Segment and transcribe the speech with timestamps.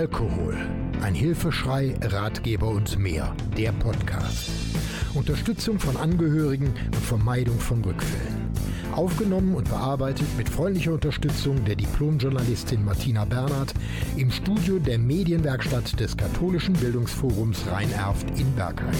[0.00, 0.56] Alkohol.
[1.02, 3.36] Ein Hilfeschrei, Ratgeber und mehr.
[3.58, 4.48] Der Podcast.
[5.12, 8.50] Unterstützung von Angehörigen und Vermeidung von Rückfällen.
[8.92, 13.74] Aufgenommen und bearbeitet mit freundlicher Unterstützung der Diplomjournalistin Martina Bernhard
[14.16, 18.96] im Studio der Medienwerkstatt des Katholischen Bildungsforums Rhein-Erft in Bergheim.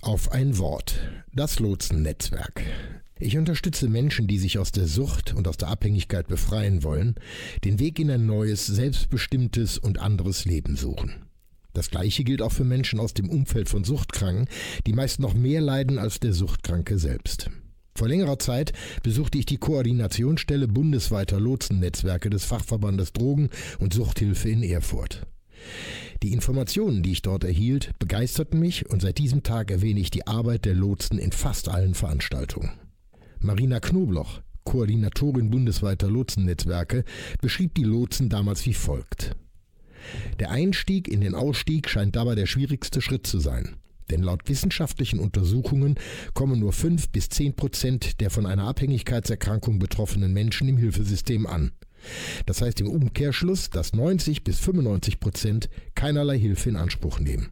[0.00, 0.98] Auf ein Wort.
[1.34, 2.62] Das Lotsennetzwerk.
[3.20, 7.14] Ich unterstütze Menschen, die sich aus der Sucht und aus der Abhängigkeit befreien wollen,
[7.62, 11.24] den Weg in ein neues, selbstbestimmtes und anderes Leben suchen.
[11.74, 14.48] Das gleiche gilt auch für Menschen aus dem Umfeld von Suchtkranken,
[14.86, 17.50] die meist noch mehr leiden als der Suchtkranke selbst.
[17.96, 18.72] Vor längerer Zeit
[19.04, 25.26] besuchte ich die Koordinationsstelle bundesweiter Lotsennetzwerke des Fachverbandes Drogen und Suchthilfe in Erfurt.
[26.24, 30.26] Die Informationen, die ich dort erhielt, begeisterten mich und seit diesem Tag erwähne ich die
[30.26, 32.72] Arbeit der Lotsen in fast allen Veranstaltungen.
[33.44, 37.04] Marina Knobloch, Koordinatorin bundesweiter Lotsennetzwerke,
[37.42, 39.36] beschrieb die Lotsen damals wie folgt.
[40.38, 43.76] Der Einstieg in den Ausstieg scheint dabei der schwierigste Schritt zu sein.
[44.10, 45.96] Denn laut wissenschaftlichen Untersuchungen
[46.32, 51.72] kommen nur 5 bis 10 Prozent der von einer Abhängigkeitserkrankung betroffenen Menschen im Hilfesystem an.
[52.46, 57.50] Das heißt im Umkehrschluss, dass 90 bis 95 Prozent keinerlei Hilfe in Anspruch nehmen.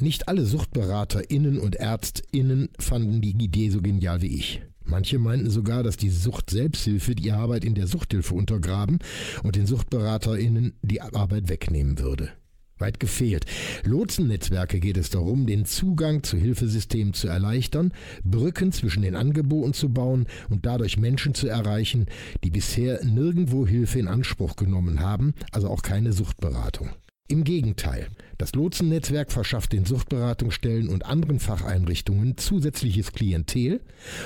[0.00, 4.62] Nicht alle SuchtberaterInnen und ÄrztInnen fanden die Idee so genial wie ich.
[4.90, 8.98] Manche meinten sogar, dass die Sucht-Selbsthilfe die Arbeit in der Suchthilfe untergraben
[9.44, 12.30] und den SuchtberaterInnen die Arbeit wegnehmen würde.
[12.78, 13.44] Weit gefehlt.
[13.84, 17.92] Lotsennetzwerke geht es darum, den Zugang zu Hilfesystemen zu erleichtern,
[18.24, 22.06] Brücken zwischen den Angeboten zu bauen und dadurch Menschen zu erreichen,
[22.42, 26.90] die bisher nirgendwo Hilfe in Anspruch genommen haben, also auch keine Suchtberatung.
[27.30, 33.82] Im Gegenteil, das Lotsennetzwerk verschafft den Suchtberatungsstellen und anderen Facheinrichtungen zusätzliches Klientel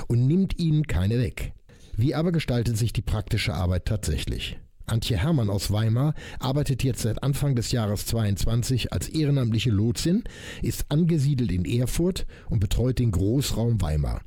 [0.08, 1.52] und nimmt ihnen keine weg.
[1.98, 4.58] Wie aber gestaltet sich die praktische Arbeit tatsächlich?
[4.86, 10.24] Antje Hermann aus Weimar arbeitet jetzt seit Anfang des Jahres 22 als ehrenamtliche Lotsin,
[10.62, 14.22] ist angesiedelt in Erfurt und betreut den Großraum Weimar.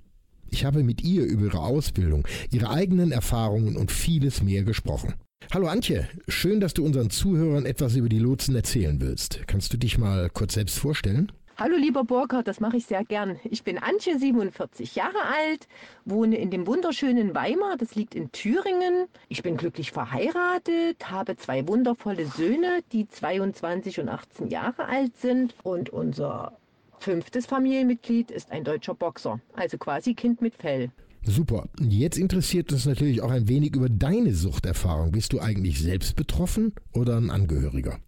[0.52, 5.16] Ich habe mit ihr über ihre Ausbildung, ihre eigenen Erfahrungen und vieles mehr gesprochen.
[5.54, 9.48] Hallo Antje, schön, dass du unseren Zuhörern etwas über die Lotsen erzählen willst.
[9.48, 11.32] Kannst du dich mal kurz selbst vorstellen?
[11.56, 13.40] Hallo lieber Burkhard, das mache ich sehr gern.
[13.46, 15.68] Ich bin Antje, 47 Jahre alt,
[16.04, 19.08] wohne in dem wunderschönen Weimar, das liegt in Thüringen.
[19.30, 25.56] Ich bin glücklich verheiratet, habe zwei wundervolle Söhne, die 22 und 18 Jahre alt sind
[25.64, 26.58] und unser
[27.00, 30.92] fünftes Familienmitglied ist ein deutscher Boxer, also quasi Kind mit Fell.
[31.30, 31.68] Super.
[31.82, 35.12] Jetzt interessiert uns natürlich auch ein wenig über deine Suchterfahrung.
[35.12, 38.00] Bist du eigentlich selbst betroffen oder ein Angehöriger?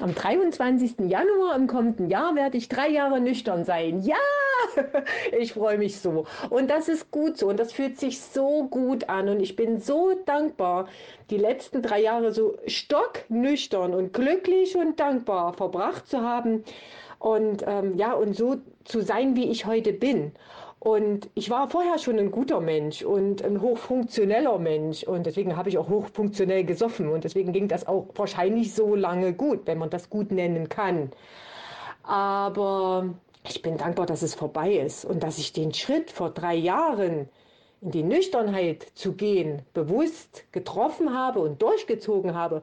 [0.00, 1.08] Am 23.
[1.08, 4.02] Januar im kommenden Jahr werde ich drei Jahre nüchtern sein.
[4.02, 4.16] Ja,
[5.38, 6.26] ich freue mich so.
[6.50, 9.78] Und das ist gut so und das fühlt sich so gut an und ich bin
[9.78, 10.88] so dankbar,
[11.30, 16.64] die letzten drei Jahre so stocknüchtern und glücklich und dankbar verbracht zu haben
[17.18, 20.32] und ähm, ja und so zu sein, wie ich heute bin.
[20.78, 25.02] Und ich war vorher schon ein guter Mensch und ein hochfunktioneller Mensch.
[25.02, 27.08] Und deswegen habe ich auch hochfunktionell gesoffen.
[27.08, 31.10] Und deswegen ging das auch wahrscheinlich so lange gut, wenn man das gut nennen kann.
[32.04, 33.08] Aber
[33.48, 37.28] ich bin dankbar, dass es vorbei ist und dass ich den Schritt vor drei Jahren
[37.80, 42.62] in die Nüchternheit zu gehen, bewusst getroffen habe und durchgezogen habe,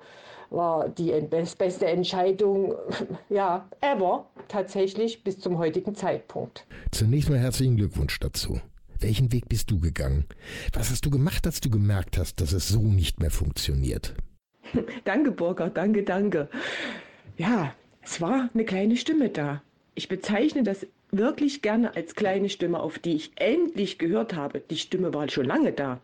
[0.54, 1.12] war die
[1.58, 2.76] beste Entscheidung,
[3.30, 6.66] ja, ever, tatsächlich bis zum heutigen Zeitpunkt.
[6.92, 8.62] Zunächst mal herzlichen Glückwunsch dazu.
[9.00, 10.26] Welchen Weg bist du gegangen?
[10.72, 14.14] Was hast du gemacht, als du gemerkt hast, dass es so nicht mehr funktioniert?
[15.04, 16.48] danke, Burger, danke, danke.
[17.38, 19.62] Ja, es war eine kleine Stimme da.
[19.96, 24.62] Ich bezeichne das wirklich gerne als kleine Stimme, auf die ich endlich gehört habe.
[24.62, 26.00] Die Stimme war schon lange da.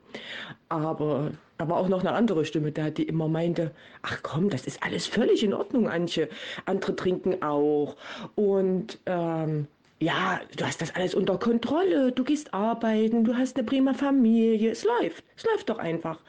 [0.68, 1.32] Aber
[1.68, 3.72] war auch noch eine andere Stimme da, die immer meinte,
[4.02, 6.30] ach komm, das ist alles völlig in Ordnung, Antje.
[6.66, 7.98] Andere trinken auch.
[8.36, 9.68] Und ähm,
[10.00, 12.14] ja, du hast das alles unter Kontrolle.
[12.14, 14.72] Du gehst arbeiten, du hast eine prima Familie.
[14.72, 15.24] Es läuft.
[15.36, 16.20] Es läuft doch einfach.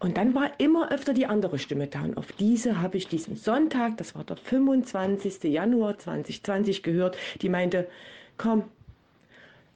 [0.00, 2.02] Und dann war immer öfter die andere Stimme da.
[2.02, 5.44] Und auf diese habe ich diesen Sonntag, das war der 25.
[5.44, 7.86] Januar 2020, gehört, die meinte,
[8.36, 8.64] komm,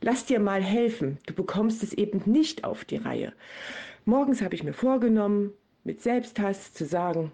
[0.00, 1.18] lass dir mal helfen.
[1.26, 3.32] Du bekommst es eben nicht auf die Reihe.
[4.08, 5.50] Morgens habe ich mir vorgenommen,
[5.82, 7.32] mit Selbsthass zu sagen,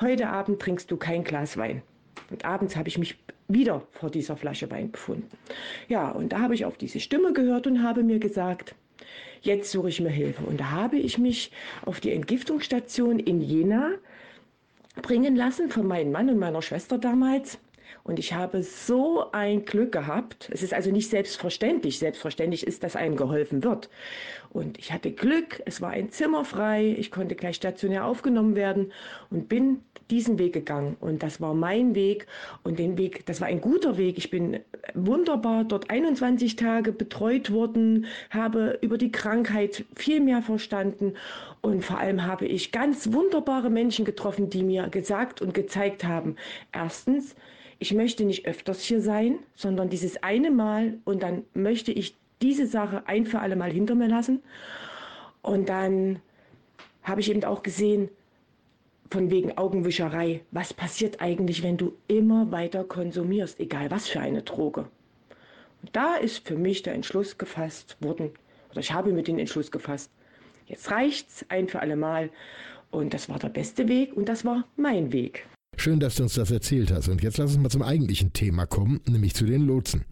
[0.00, 1.82] heute Abend trinkst du kein Glas Wein.
[2.30, 5.28] Und abends habe ich mich wieder vor dieser Flasche Wein befunden.
[5.86, 8.74] Ja, und da habe ich auf diese Stimme gehört und habe mir gesagt,
[9.42, 10.42] jetzt suche ich mir Hilfe.
[10.46, 11.52] Und da habe ich mich
[11.84, 13.90] auf die Entgiftungsstation in Jena
[15.02, 17.58] bringen lassen von meinem Mann und meiner Schwester damals.
[18.04, 20.50] Und ich habe so ein Glück gehabt.
[20.52, 21.98] Es ist also nicht selbstverständlich.
[21.98, 23.88] Selbstverständlich ist, dass einem geholfen wird.
[24.50, 28.92] Und ich hatte Glück, es war ein Zimmer frei, ich konnte gleich stationär aufgenommen werden
[29.30, 29.80] und bin
[30.10, 30.96] diesen Weg gegangen.
[31.00, 32.26] Und das war mein Weg
[32.62, 34.18] und den Weg, das war ein guter Weg.
[34.18, 34.60] Ich bin
[34.92, 41.14] wunderbar dort 21 Tage betreut worden, habe über die Krankheit viel mehr verstanden
[41.62, 46.36] und vor allem habe ich ganz wunderbare Menschen getroffen, die mir gesagt und gezeigt haben,
[46.72, 47.34] erstens,
[47.84, 52.66] ich möchte nicht öfters hier sein, sondern dieses eine Mal und dann möchte ich diese
[52.66, 54.42] Sache ein für alle Mal hinter mir lassen.
[55.42, 56.18] Und dann
[57.02, 58.08] habe ich eben auch gesehen,
[59.10, 64.40] von wegen Augenwischerei, was passiert eigentlich, wenn du immer weiter konsumierst, egal was für eine
[64.40, 64.88] Droge.
[65.82, 68.30] Und da ist für mich der Entschluss gefasst worden,
[68.70, 70.10] oder ich habe mir den Entschluss gefasst,
[70.68, 72.30] jetzt reicht's ein für alle Mal.
[72.90, 75.46] Und das war der beste Weg und das war mein Weg.
[75.76, 77.08] Schön, dass du uns das erzählt hast.
[77.08, 80.04] Und jetzt lass uns mal zum eigentlichen Thema kommen, nämlich zu den Lotsen.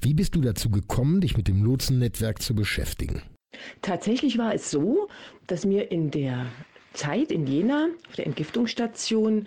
[0.00, 3.22] Wie bist du dazu gekommen, dich mit dem Lotsennetzwerk zu beschäftigen?
[3.82, 5.08] Tatsächlich war es so,
[5.46, 6.46] dass mir in der
[6.92, 9.46] Zeit in Jena auf der Entgiftungsstation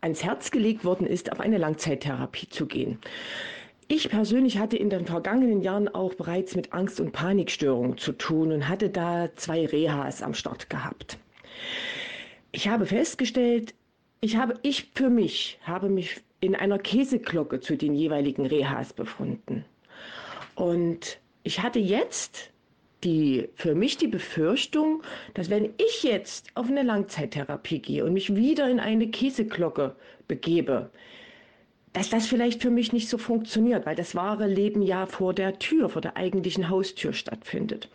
[0.00, 2.98] ans Herz gelegt worden ist, auf eine Langzeittherapie zu gehen.
[3.88, 8.52] Ich persönlich hatte in den vergangenen Jahren auch bereits mit Angst- und Panikstörungen zu tun
[8.52, 11.18] und hatte da zwei Rehas am Start gehabt.
[12.52, 13.74] Ich habe festgestellt,
[14.20, 19.64] ich habe, ich für mich habe mich in einer Käseglocke zu den jeweiligen Rehas befunden.
[20.54, 22.50] Und ich hatte jetzt
[23.04, 25.02] die, für mich die Befürchtung,
[25.34, 29.94] dass wenn ich jetzt auf eine Langzeittherapie gehe und mich wieder in eine Käseglocke
[30.26, 30.90] begebe,
[31.92, 35.58] dass das vielleicht für mich nicht so funktioniert, weil das wahre Leben ja vor der
[35.58, 37.88] Tür, vor der eigentlichen Haustür stattfindet.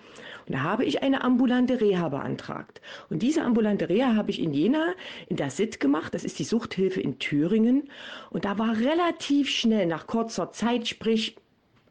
[0.46, 2.82] Und da habe ich eine ambulante Reha beantragt.
[3.10, 4.94] Und diese ambulante Reha habe ich in Jena
[5.30, 6.14] in der SIT gemacht.
[6.14, 7.90] Das ist die Suchthilfe in Thüringen.
[8.30, 11.38] Und da war relativ schnell, nach kurzer Zeit, sprich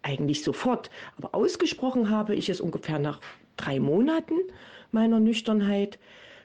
[0.02, 3.20] eigentlich sofort, aber ausgesprochen habe ich es ungefähr nach
[3.56, 4.34] drei Monaten
[4.90, 5.98] meiner Nüchternheit,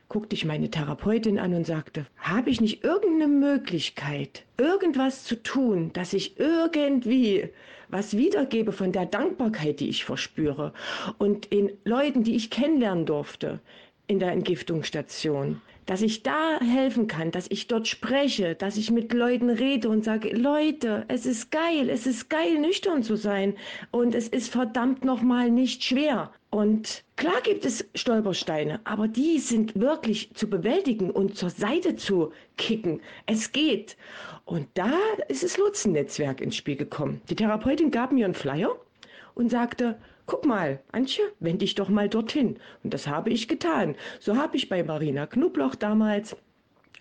[0.09, 5.91] guckte ich meine Therapeutin an und sagte, habe ich nicht irgendeine Möglichkeit, irgendwas zu tun,
[5.93, 7.49] dass ich irgendwie
[7.89, 10.73] was wiedergebe von der Dankbarkeit, die ich verspüre?
[11.17, 13.59] Und in Leuten, die ich kennenlernen durfte
[14.07, 19.11] in der Entgiftungsstation, dass ich da helfen kann, dass ich dort spreche, dass ich mit
[19.13, 23.55] Leuten rede und sage, Leute, es ist geil, es ist geil, nüchtern zu sein
[23.89, 26.31] und es ist verdammt nochmal nicht schwer.
[26.49, 32.31] Und klar gibt es Stolpersteine, aber die sind wirklich zu bewältigen und zur Seite zu
[32.57, 33.01] kicken.
[33.25, 33.97] Es geht.
[34.45, 34.93] Und da
[35.27, 37.21] ist das Lotsennetzwerk ins Spiel gekommen.
[37.29, 38.77] Die Therapeutin gab mir einen Flyer
[39.37, 42.57] und sagte, guck mal, Antje, wende dich doch mal dorthin.
[42.83, 43.95] Und das habe ich getan.
[44.19, 46.35] So habe ich bei Marina Knubloch damals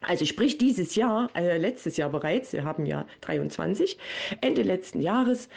[0.03, 3.99] also sprich dieses Jahr, äh, letztes Jahr bereits, wir haben ja 23,
[4.41, 5.49] Ende letzten Jahres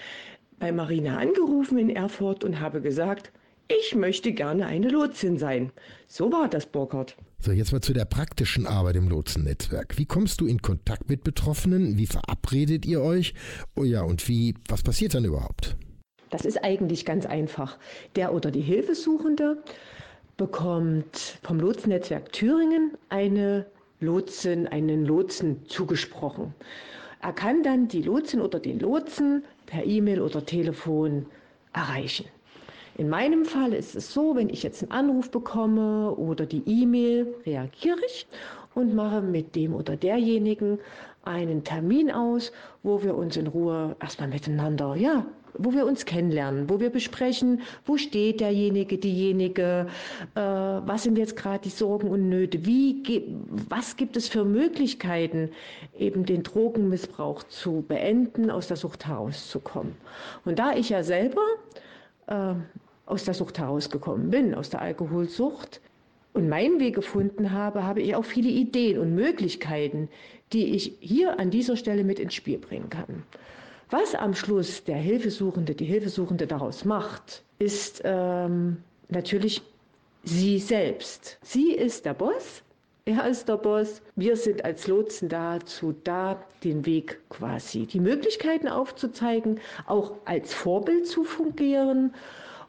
[0.58, 3.32] bei Marina angerufen in Erfurt und habe gesagt,
[3.68, 5.72] ich möchte gerne eine Lotsin sein.
[6.08, 7.16] So war das, Burkhard.
[7.40, 9.98] So, jetzt mal zu der praktischen Arbeit im Lotsennetzwerk.
[9.98, 11.98] Wie kommst du in Kontakt mit Betroffenen?
[11.98, 13.34] Wie verabredet ihr euch?
[13.76, 15.78] Oh ja, und wie, was passiert dann überhaupt?
[16.30, 17.78] Das ist eigentlich ganz einfach.
[18.16, 19.58] Der oder die Hilfesuchende
[20.38, 23.66] bekommt vom Lotsennetzwerk Thüringen eine
[24.00, 26.54] Lotsen, einen Lotsen zugesprochen.
[27.22, 31.26] Er kann dann die Lotsin oder den Lotsen per E-Mail oder Telefon
[31.74, 32.26] erreichen.
[32.98, 37.34] In meinem Fall ist es so, wenn ich jetzt einen Anruf bekomme oder die E-Mail,
[37.46, 38.28] reagiere ich
[38.76, 40.80] und mache mit dem oder derjenigen
[41.24, 42.52] einen Termin aus,
[42.84, 45.26] wo wir uns in Ruhe erstmal miteinander ja,
[45.58, 49.88] wo wir uns kennenlernen, wo wir besprechen, wo steht derjenige, diejenige,
[50.36, 53.24] äh, was sind jetzt gerade die Sorgen und Nöte, wie,
[53.70, 55.50] was gibt es für Möglichkeiten,
[55.98, 59.96] eben den Drogenmissbrauch zu beenden, aus der Sucht herauszukommen.
[60.46, 61.46] Und da ich ja selber
[62.28, 62.54] äh,
[63.06, 65.82] aus der Sucht herausgekommen bin, aus der Alkoholsucht,
[66.34, 70.10] und meinen Weg gefunden habe, habe ich auch viele Ideen und Möglichkeiten,
[70.54, 73.24] die ich hier an dieser Stelle mit ins Spiel bringen kann.
[73.92, 78.78] Was am Schluss der Hilfesuchende, die Hilfesuchende daraus macht, ist ähm,
[79.08, 79.64] natürlich
[80.24, 81.40] sie selbst.
[81.42, 82.62] Sie ist der Boss,
[83.06, 84.04] er ist der Boss.
[84.16, 91.08] Wir sind als Lotsen dazu da, den Weg quasi, die Möglichkeiten aufzuzeigen, auch als Vorbild
[91.08, 92.14] zu fungieren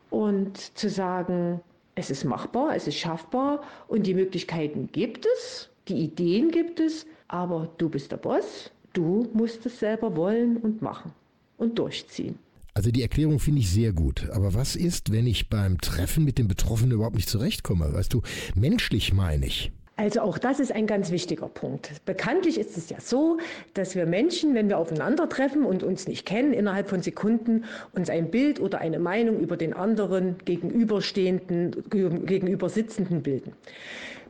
[0.09, 1.61] und zu sagen,
[1.97, 7.05] es ist machbar, es ist schaffbar und die Möglichkeiten gibt es, die Ideen gibt es,
[7.29, 11.13] aber du bist der Boss Du musst es selber wollen und machen
[11.57, 12.39] und durchziehen.
[12.75, 14.31] Also die Erklärung finde ich sehr gut.
[14.31, 17.93] Aber was ist, wenn ich beim Treffen mit dem Betroffenen überhaupt nicht zurechtkomme?
[17.93, 18.23] Weißt du,
[18.55, 19.73] menschlich meine ich.
[20.01, 22.03] Also auch das ist ein ganz wichtiger Punkt.
[22.07, 23.37] Bekanntlich ist es ja so,
[23.75, 28.31] dass wir Menschen, wenn wir aufeinandertreffen und uns nicht kennen, innerhalb von Sekunden uns ein
[28.31, 33.53] Bild oder eine Meinung über den anderen gegenüberstehenden, gegenüber sitzenden bilden.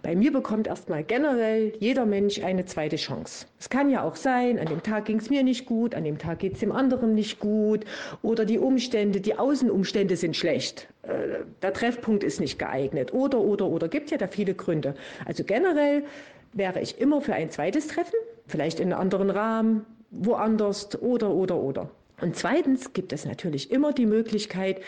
[0.02, 3.46] Bei mir bekommt erstmal generell jeder Mensch eine zweite Chance.
[3.58, 6.16] Es kann ja auch sein, an dem Tag ging es mir nicht gut, an dem
[6.16, 7.84] Tag geht es dem anderen nicht gut
[8.22, 10.88] oder die Umstände, die Außenumstände sind schlecht.
[11.02, 13.88] Äh, der Treffpunkt ist nicht geeignet oder, oder, oder.
[13.88, 14.94] Gibt ja da viele Gründe.
[15.26, 16.04] Also generell
[16.54, 18.16] wäre ich immer für ein zweites Treffen,
[18.46, 21.90] vielleicht in einem anderen Rahmen, woanders oder, oder, oder.
[22.20, 24.80] Und zweitens gibt es natürlich immer die Möglichkeit,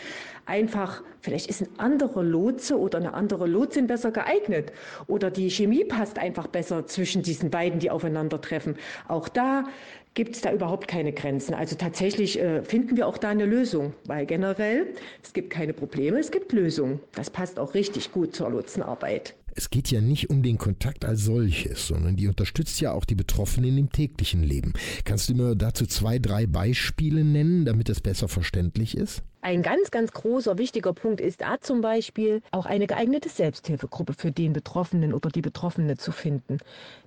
[0.45, 4.71] einfach, vielleicht ist ein anderer Lotse oder eine andere Lotsin besser geeignet
[5.07, 8.75] oder die Chemie passt einfach besser zwischen diesen beiden, die aufeinandertreffen.
[9.07, 9.65] Auch da
[10.13, 11.53] gibt es da überhaupt keine Grenzen.
[11.53, 16.19] Also tatsächlich äh, finden wir auch da eine Lösung, weil generell es gibt keine Probleme,
[16.19, 16.99] es gibt Lösungen.
[17.15, 19.35] Das passt auch richtig gut zur Lotsenarbeit.
[19.55, 23.15] Es geht ja nicht um den Kontakt als solches, sondern die unterstützt ja auch die
[23.15, 24.73] Betroffenen im täglichen Leben.
[25.05, 29.21] Kannst du mir dazu zwei, drei Beispiele nennen, damit es besser verständlich ist?
[29.45, 34.31] Ein ganz, ganz großer, wichtiger Punkt ist da zum Beispiel auch eine geeignete Selbsthilfegruppe für
[34.31, 36.59] den Betroffenen oder die Betroffene zu finden.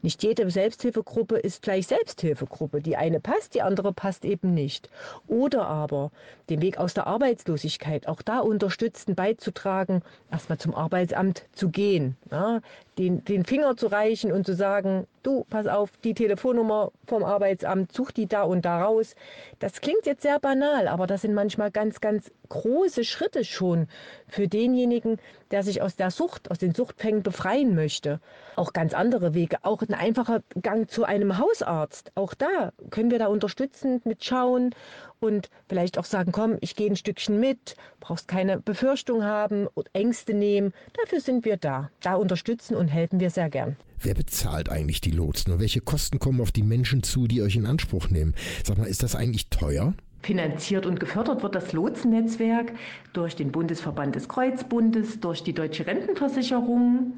[0.02, 2.82] Nicht jede Selbsthilfegruppe ist gleich Selbsthilfegruppe.
[2.82, 4.90] Die eine passt, die andere passt eben nicht.
[5.26, 6.10] Oder aber
[6.50, 12.18] den Weg aus der Arbeitslosigkeit, auch da unterstützen, beizutragen, erstmal zum Arbeitsamt zu gehen.
[12.30, 12.60] Ja,
[12.98, 17.92] den, den Finger zu reichen und zu sagen, du, pass auf, die Telefonnummer vom Arbeitsamt,
[17.92, 19.14] such die da und da raus.
[19.58, 23.88] Das klingt jetzt sehr banal, aber das sind manchmal ganz, ganz große Schritte schon
[24.28, 25.18] für denjenigen,
[25.50, 28.20] der sich aus der Sucht, aus den Suchtfängen befreien möchte.
[28.56, 32.12] Auch ganz andere Wege, auch ein einfacher Gang zu einem Hausarzt.
[32.14, 34.74] Auch da können wir da unterstützend mitschauen
[35.20, 39.88] und vielleicht auch sagen, komm, ich gehe ein Stückchen mit, brauchst keine Befürchtung haben und
[39.92, 40.72] Ängste nehmen.
[41.02, 41.90] Dafür sind wir da.
[42.00, 43.76] Da unterstützen und helfen wir sehr gern.
[43.98, 47.56] Wer bezahlt eigentlich die Lotsen und welche Kosten kommen auf die Menschen zu, die euch
[47.56, 48.34] in Anspruch nehmen?
[48.62, 49.94] Sag mal, ist das eigentlich teuer?
[50.26, 51.54] Finanziert und gefördert wird.
[51.54, 52.72] Das Lotsennetzwerk
[53.12, 57.12] durch den Bundesverband des Kreuzbundes, durch die Deutsche Rentenversicherung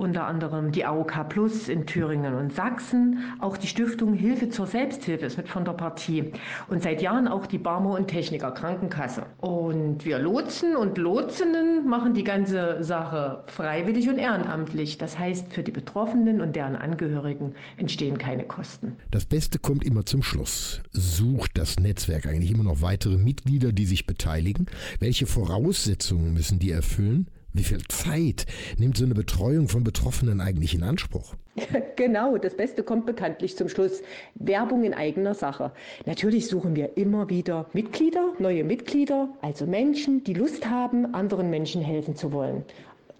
[0.00, 3.18] unter anderem die AOK Plus in Thüringen und Sachsen.
[3.38, 6.32] Auch die Stiftung Hilfe zur Selbsthilfe ist mit von der Partie.
[6.68, 9.26] Und seit Jahren auch die Barmer und Techniker Krankenkasse.
[9.38, 14.96] Und wir Lotsen und Lotsinnen machen die ganze Sache freiwillig und ehrenamtlich.
[14.96, 18.96] Das heißt, für die Betroffenen und deren Angehörigen entstehen keine Kosten.
[19.10, 20.80] Das Beste kommt immer zum Schluss.
[20.92, 24.64] Sucht das Netzwerk eigentlich immer noch weitere Mitglieder, die sich beteiligen?
[24.98, 27.26] Welche Voraussetzungen müssen die erfüllen?
[27.52, 28.46] Wie viel Zeit
[28.78, 31.34] nimmt so eine Betreuung von Betroffenen eigentlich in Anspruch?
[31.96, 34.00] Genau, das Beste kommt bekanntlich zum Schluss.
[34.34, 35.70] Werbung in eigener Sache.
[36.06, 41.82] Natürlich suchen wir immer wieder Mitglieder, neue Mitglieder, also Menschen, die Lust haben, anderen Menschen
[41.82, 42.64] helfen zu wollen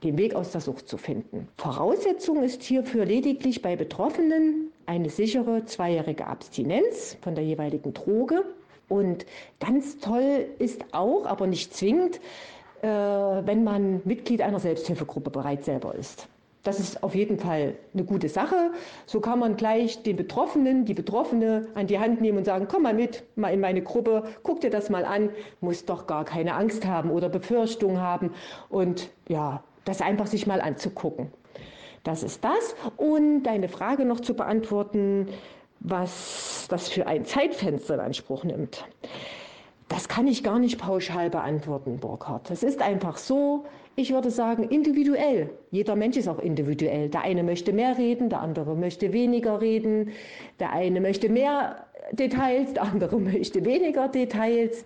[0.02, 1.48] den Weg aus der Sucht zu finden.
[1.58, 8.44] Voraussetzung ist hierfür lediglich bei Betroffenen eine sichere zweijährige Abstinenz von der jeweiligen Droge.
[8.88, 9.26] Und
[9.60, 12.18] ganz toll ist auch, aber nicht zwingend,
[12.82, 16.28] äh, wenn man Mitglied einer Selbsthilfegruppe bereits selber ist.
[16.62, 18.72] Das ist auf jeden Fall eine gute Sache.
[19.06, 22.82] So kann man gleich den Betroffenen, die Betroffene an die Hand nehmen und sagen, komm
[22.82, 25.30] mal mit, mal in meine Gruppe, guck dir das mal an,
[25.62, 28.32] muss doch gar keine Angst haben oder Befürchtung haben
[28.68, 31.32] und ja, das einfach sich mal anzugucken.
[32.04, 32.74] Das ist das.
[32.96, 35.28] Und deine Frage noch zu beantworten,
[35.80, 38.84] was das für ein Zeitfenster in Anspruch nimmt.
[39.90, 42.48] Das kann ich gar nicht pauschal beantworten, Burkhard.
[42.52, 43.64] Es ist einfach so,
[43.96, 45.50] ich würde sagen, individuell.
[45.72, 47.08] Jeder Mensch ist auch individuell.
[47.08, 50.12] Der eine möchte mehr reden, der andere möchte weniger reden.
[50.60, 54.84] Der eine möchte mehr Details, der andere möchte weniger Details.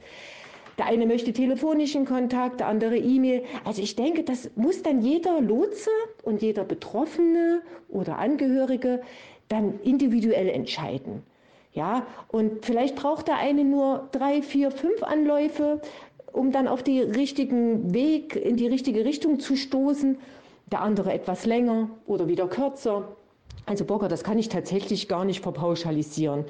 [0.78, 3.42] Der eine möchte telefonischen Kontakt, der andere E-Mail.
[3.64, 5.90] Also ich denke, das muss dann jeder Lotse
[6.22, 9.02] und jeder Betroffene oder Angehörige
[9.50, 11.22] dann individuell entscheiden.
[11.74, 15.80] Ja, und vielleicht braucht der eine nur drei, vier, fünf Anläufe,
[16.32, 20.18] um dann auf den richtigen Weg, in die richtige Richtung zu stoßen.
[20.70, 23.16] Der andere etwas länger oder wieder kürzer.
[23.66, 26.44] Also Bocker, das kann ich tatsächlich gar nicht verpauschalisieren.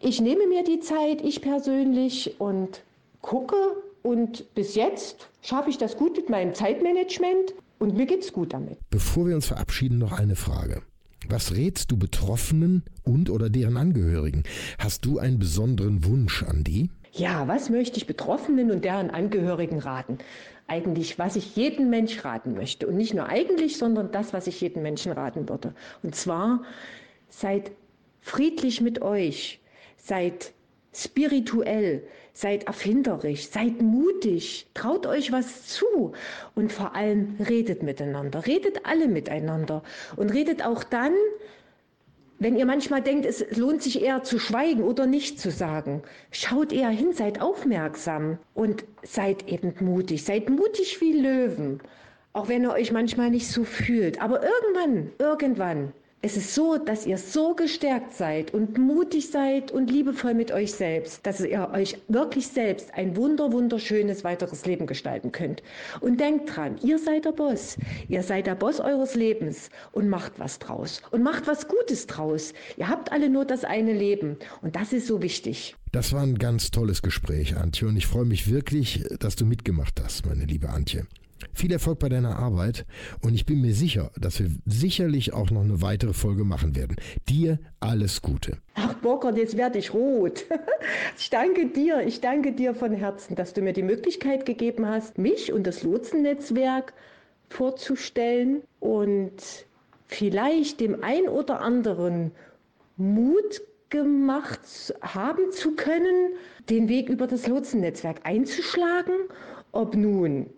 [0.00, 2.82] Ich nehme mir die Zeit, ich persönlich, und
[3.20, 3.56] gucke.
[4.02, 8.52] Und bis jetzt schaffe ich das gut mit meinem Zeitmanagement und mir geht es gut
[8.52, 8.78] damit.
[8.90, 10.82] Bevor wir uns verabschieden, noch eine Frage.
[11.26, 14.44] Was rätst du Betroffenen und oder deren Angehörigen?
[14.78, 16.90] Hast du einen besonderen Wunsch an die?
[17.12, 20.18] Ja, was möchte ich Betroffenen und deren Angehörigen raten?
[20.68, 22.86] Eigentlich, was ich jedem Mensch raten möchte.
[22.86, 25.74] Und nicht nur eigentlich, sondern das, was ich jedem Menschen raten würde.
[26.02, 26.62] Und zwar,
[27.30, 27.72] seid
[28.20, 29.60] friedlich mit euch,
[29.96, 30.52] seid
[30.94, 32.02] spirituell,
[32.38, 36.12] seid erfinderisch, seid mutig, traut euch was zu
[36.54, 39.82] und vor allem redet miteinander, redet alle miteinander
[40.14, 41.14] und redet auch dann,
[42.38, 46.72] wenn ihr manchmal denkt, es lohnt sich eher zu schweigen oder nicht zu sagen, schaut
[46.72, 50.24] eher hin, seid aufmerksam und seid eben mutig.
[50.24, 51.80] Seid mutig wie Löwen,
[52.34, 54.22] auch wenn ihr euch manchmal nicht so fühlt.
[54.22, 59.88] Aber irgendwann, irgendwann es ist so, dass ihr so gestärkt seid und mutig seid und
[59.88, 65.30] liebevoll mit euch selbst, dass ihr euch wirklich selbst ein wunder, wunderschönes weiteres Leben gestalten
[65.30, 65.62] könnt.
[66.00, 67.76] Und denkt dran, ihr seid der Boss.
[68.08, 71.02] Ihr seid der Boss eures Lebens und macht was draus.
[71.12, 72.52] Und macht was Gutes draus.
[72.76, 74.38] Ihr habt alle nur das eine Leben.
[74.60, 75.76] Und das ist so wichtig.
[75.92, 77.86] Das war ein ganz tolles Gespräch, Antje.
[77.86, 81.06] Und ich freue mich wirklich, dass du mitgemacht hast, meine liebe Antje.
[81.54, 82.86] Viel Erfolg bei deiner Arbeit
[83.22, 86.96] und ich bin mir sicher, dass wir sicherlich auch noch eine weitere Folge machen werden.
[87.28, 88.58] Dir alles Gute.
[88.74, 90.44] Ach Burkhard, jetzt werde ich rot.
[91.18, 95.18] Ich danke dir, ich danke dir von Herzen, dass du mir die Möglichkeit gegeben hast,
[95.18, 96.94] mich und das Lotsennetzwerk
[97.50, 99.66] vorzustellen und
[100.06, 102.30] vielleicht dem ein oder anderen
[102.96, 106.32] Mut gemacht haben zu können,
[106.68, 109.14] den Weg über das Lotsennetzwerk einzuschlagen,
[109.72, 110.50] ob nun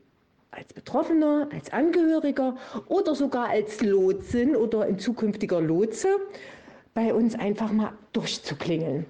[0.50, 6.08] als Betroffener, als Angehöriger oder sogar als Lotsin oder ein zukünftiger Lotse
[6.94, 9.06] bei uns einfach mal durchzuklingeln.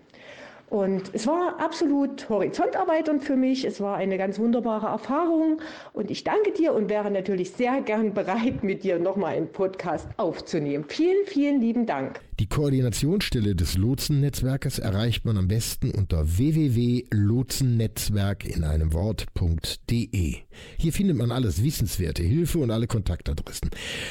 [0.71, 3.65] Und es war absolut horizonterweiternd für mich.
[3.65, 5.61] Es war eine ganz wunderbare Erfahrung.
[5.93, 10.09] Und ich danke dir und wäre natürlich sehr gern bereit, mit dir nochmal einen Podcast
[10.17, 10.85] aufzunehmen.
[10.87, 12.21] Vielen, vielen lieben Dank.
[12.39, 20.37] Die Koordinationsstelle des Lotsennetzwerkes erreicht man am besten unter www.lotsennetzwerk in einem Wort.de.
[20.77, 23.71] Hier findet man alles Wissenswerte, Hilfe und alle Kontaktadressen.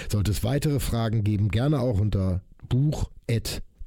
[0.10, 3.10] Sollte es weitere Fragen geben, gerne auch unter buch@